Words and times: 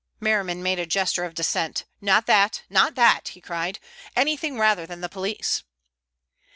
Merriman 0.19 0.63
made 0.63 0.79
a 0.79 0.87
gesture 0.87 1.25
of 1.25 1.35
dissent. 1.35 1.85
"Not 2.01 2.25
that, 2.25 2.63
not 2.71 2.95
that," 2.95 3.27
he 3.27 3.39
cried. 3.39 3.77
"Anything 4.15 4.57
rather 4.57 4.87
than 4.87 5.01
the 5.01 5.09
police." 5.09 5.63